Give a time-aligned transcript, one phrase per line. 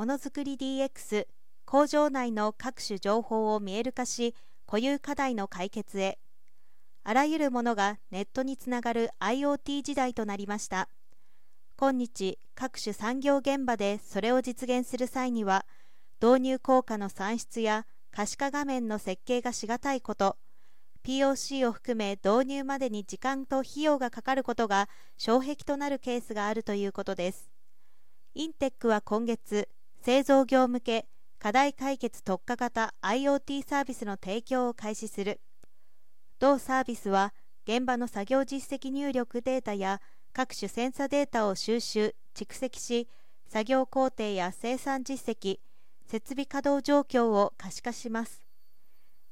[0.00, 1.26] ものづくり DX
[1.66, 4.34] 工場内の各種情報を見える化し
[4.66, 6.18] 固有課題の解決へ。
[7.04, 10.88] あらゆるものがネットにつながる IoT 時代となりました。
[11.76, 15.66] 今日各種産業現場でそれを実現する際には
[16.18, 20.38] 導入効果の算出や可視化画面の設計がしがたいこと
[21.04, 24.88] POC を含め導入までに時間と費用がかかることが
[25.18, 27.50] 障壁となるケースがあるということです。
[28.32, 29.68] インテックは今月
[30.02, 31.06] 製造業向け
[31.38, 35.40] 課題解決特化型 IoT サービスの提供を開始する。
[36.38, 37.34] 同サービスは
[37.66, 40.00] 現場の作業実績入力データや
[40.32, 43.08] 各種センサデータを収集蓄積し
[43.46, 45.58] 作業工程や生産実績
[46.06, 48.40] 設備稼働状況を可視化します。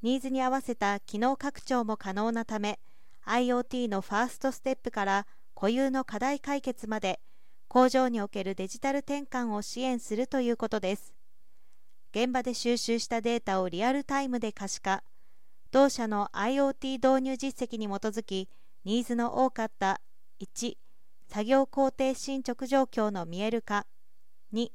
[0.03, 2.79] ニーズに合わせた機能拡張も可能なため
[3.27, 7.21] IoT のファーストステップから固有の課題解決まで
[7.69, 11.13] 工場におけるデジタル転換を支援するということです。
[12.13, 15.05] 現場で収集したデータをリアルタイムで可視化。
[15.71, 18.49] 同社の IoT 導入実績に基づき
[18.87, 20.01] ニーズの多かった
[20.41, 20.77] 1
[21.27, 23.87] 作業工程進捗状況の見える化。
[24.55, 24.71] 2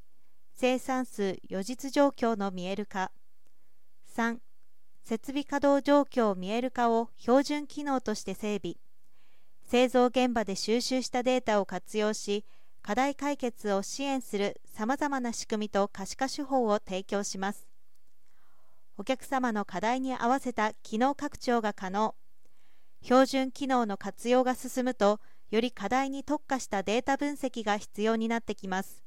[0.54, 3.12] 生産数予実状況の見える化。
[4.16, 4.38] 3
[5.04, 8.76] 設備稼働状況見える化を標準機能として整備。
[9.68, 12.46] 製造現場で収集したデータを活用し
[12.84, 17.66] 課題解決を支援するさまざまな仕組みと可視化手法を提供します。
[18.98, 22.14] お客様の課題に合わせた機能拡張が可能。
[23.02, 29.02] 標準機能の活用が進むとより課題に特化したデータ分析が必要になってきます。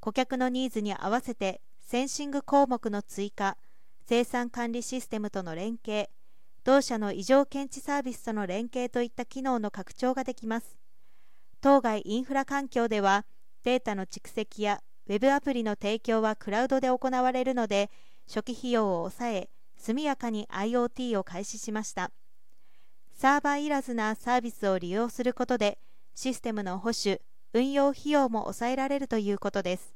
[0.00, 3.56] 顧客のニーズに合わせてセンシング項目の追加
[4.06, 6.10] 生産管理システムとの連携
[6.64, 10.87] 同社の異常検知サービスとの連携といった機能の拡張ができます。
[11.60, 13.26] 当該インフラ環境では
[13.64, 17.90] データの蓄積や Web アプリの提供はクラウドで行われるので
[18.28, 22.10] 初期費用を抑え速やかに IoT を開始しました。
[23.14, 25.78] サーバーいらずなサービスを利用することで
[26.14, 27.20] システムの保守
[27.52, 29.94] 運用費用も抑えられるということです。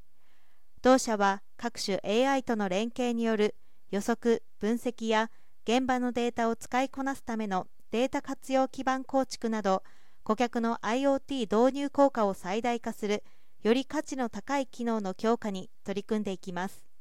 [0.82, 3.54] 同社は各種 AI との連携による
[3.92, 5.30] 予測分析や
[5.64, 9.84] 現場のデータを使いこなすためのデータ活用基盤構築など
[10.24, 13.24] 顧客の IoT 導入効果を最大化する
[13.64, 16.91] より価値の高い機能の強化に取り組んでいきます。